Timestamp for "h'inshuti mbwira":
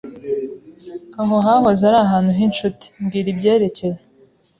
2.37-3.27